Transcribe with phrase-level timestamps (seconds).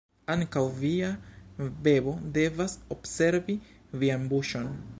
[0.35, 1.09] Ankaŭ via
[1.89, 3.57] bebo devas observi
[4.05, 4.73] vian buŝon.